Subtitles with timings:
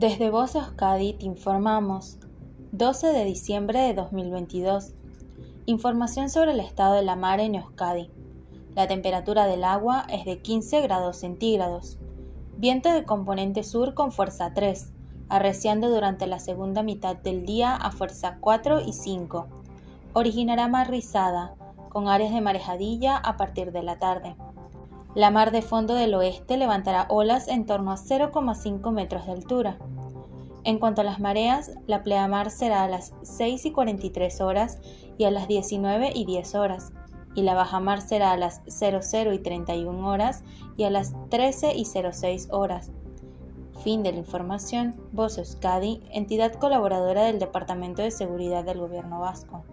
[0.00, 2.16] Desde Voz Euskadi te informamos.
[2.72, 4.94] 12 de diciembre de 2022.
[5.66, 8.10] Información sobre el estado de la mar en Euskadi.
[8.74, 11.98] La temperatura del agua es de 15 grados centígrados.
[12.56, 14.90] Viento de componente sur con fuerza 3,
[15.28, 19.48] arreciando durante la segunda mitad del día a fuerza 4 y 5.
[20.14, 21.56] Originará mar rizada,
[21.90, 24.34] con áreas de marejadilla a partir de la tarde.
[25.14, 29.78] La mar de fondo del oeste levantará olas en torno a 0,5 metros de altura.
[30.62, 34.78] En cuanto a las mareas, la pleamar será a las 6 y 43 horas
[35.18, 36.92] y a las 19 y 10 horas,
[37.34, 40.44] y la bajamar será a las 00 y 31 horas
[40.76, 42.92] y a las 13 y 06 horas.
[43.82, 44.94] Fin de la información.
[45.10, 49.64] Voz Euskadi, entidad colaboradora del Departamento de Seguridad del Gobierno Vasco.